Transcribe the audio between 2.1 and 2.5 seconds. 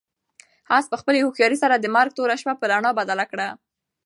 توره